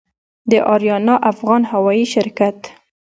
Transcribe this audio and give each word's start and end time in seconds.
د 0.51 0.53
آریانا 0.73 1.15
افغان 1.31 1.61
هوايي 1.71 2.05
شرکت 2.13 2.59